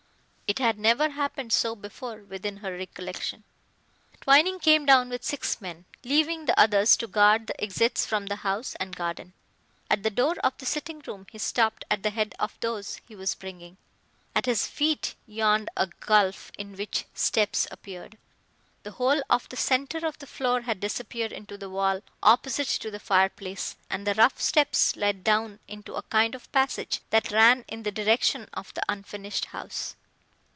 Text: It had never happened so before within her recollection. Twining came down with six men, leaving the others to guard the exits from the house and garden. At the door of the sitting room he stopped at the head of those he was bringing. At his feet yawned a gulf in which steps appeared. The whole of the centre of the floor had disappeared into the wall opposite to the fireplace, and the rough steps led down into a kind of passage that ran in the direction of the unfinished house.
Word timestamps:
It 0.53 0.59
had 0.59 0.77
never 0.77 1.11
happened 1.11 1.53
so 1.53 1.77
before 1.77 2.23
within 2.23 2.57
her 2.57 2.73
recollection. 2.77 3.45
Twining 4.19 4.59
came 4.59 4.85
down 4.85 5.07
with 5.07 5.23
six 5.23 5.61
men, 5.61 5.85
leaving 6.03 6.43
the 6.45 6.59
others 6.59 6.97
to 6.97 7.07
guard 7.07 7.47
the 7.47 7.63
exits 7.63 8.05
from 8.05 8.25
the 8.25 8.35
house 8.35 8.75
and 8.75 8.93
garden. 8.93 9.31
At 9.89 10.03
the 10.03 10.09
door 10.09 10.35
of 10.43 10.57
the 10.57 10.65
sitting 10.65 10.99
room 11.07 11.25
he 11.31 11.37
stopped 11.37 11.85
at 11.89 12.03
the 12.03 12.09
head 12.09 12.35
of 12.37 12.57
those 12.59 12.99
he 13.07 13.15
was 13.15 13.33
bringing. 13.33 13.77
At 14.35 14.45
his 14.45 14.67
feet 14.67 15.15
yawned 15.25 15.69
a 15.77 15.87
gulf 15.87 16.51
in 16.57 16.75
which 16.75 17.05
steps 17.13 17.65
appeared. 17.71 18.17
The 18.83 18.91
whole 18.91 19.23
of 19.29 19.47
the 19.47 19.55
centre 19.55 20.05
of 20.05 20.19
the 20.19 20.27
floor 20.27 20.63
had 20.63 20.81
disappeared 20.81 21.31
into 21.31 21.57
the 21.57 21.69
wall 21.69 22.01
opposite 22.21 22.67
to 22.67 22.91
the 22.91 22.99
fireplace, 22.99 23.77
and 23.89 24.05
the 24.05 24.15
rough 24.15 24.41
steps 24.41 24.97
led 24.97 25.23
down 25.23 25.61
into 25.69 25.95
a 25.95 26.01
kind 26.03 26.35
of 26.35 26.51
passage 26.51 26.99
that 27.09 27.31
ran 27.31 27.63
in 27.69 27.83
the 27.83 27.91
direction 27.93 28.49
of 28.53 28.73
the 28.73 28.83
unfinished 28.89 29.45
house. 29.45 29.95